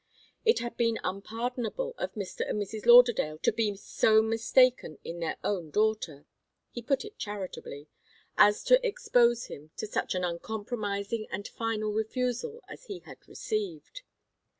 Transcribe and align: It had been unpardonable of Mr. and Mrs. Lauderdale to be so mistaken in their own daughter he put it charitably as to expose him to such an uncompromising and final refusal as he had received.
It 0.43 0.57
had 0.57 0.77
been 0.77 0.97
unpardonable 1.03 1.93
of 1.99 2.15
Mr. 2.15 2.49
and 2.49 2.59
Mrs. 2.59 2.87
Lauderdale 2.87 3.37
to 3.37 3.51
be 3.51 3.75
so 3.75 4.23
mistaken 4.23 4.97
in 5.03 5.19
their 5.19 5.37
own 5.43 5.69
daughter 5.69 6.25
he 6.71 6.81
put 6.81 7.05
it 7.05 7.19
charitably 7.19 7.87
as 8.35 8.63
to 8.63 8.83
expose 8.83 9.45
him 9.45 9.69
to 9.77 9.85
such 9.85 10.15
an 10.15 10.23
uncompromising 10.23 11.27
and 11.29 11.47
final 11.47 11.93
refusal 11.93 12.63
as 12.67 12.85
he 12.85 13.01
had 13.01 13.27
received. 13.27 14.01